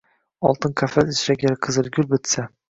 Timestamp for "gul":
1.99-2.11